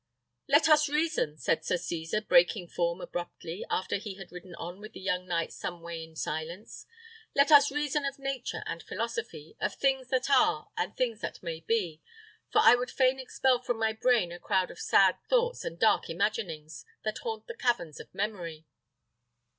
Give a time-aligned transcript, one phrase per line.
[0.47, 4.93] "Let us reason," said Sir Cesar, breaking form abruptly, after he had ridden on with
[4.93, 6.87] the young knight some way in silence;
[7.35, 11.43] "let us reason of nature and philosophy; of things that are, and of things that
[11.43, 12.01] may be;
[12.51, 16.09] for I would fain expel from my brain a crowd of sad thoughts and dark
[16.09, 18.65] imaginings, that haunt the caverns of memory."